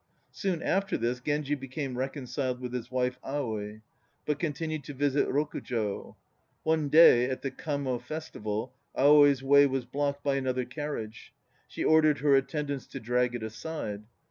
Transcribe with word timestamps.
Soon 0.31 0.63
after 0.63 0.97
this, 0.97 1.19
Genji 1.19 1.53
became 1.53 1.95
reconciled 1.95 2.59
with 2.59 2.73
his 2.73 2.89
wife 2.89 3.19
Aoi, 3.23 3.81
but 4.25 4.39
continued 4.39 4.83
to 4.85 4.95
visit 4.95 5.27
Rokujo. 5.27 6.15
One 6.63 6.89
day, 6.89 7.29
at 7.29 7.43
the 7.43 7.51
Kamo 7.51 7.99
Festival, 7.99 8.73
Aoi's 8.97 9.43
way 9.43 9.67
was 9.67 9.85
blocked 9.85 10.23
by 10.23 10.37
another 10.37 10.65
carriage. 10.65 11.35
She 11.67 11.83
ordered 11.83 12.17
her 12.21 12.35
attendants 12.35 12.87
to 12.87 12.99
drag 12.99 13.35
it 13.35 13.43
aside. 13.43 14.01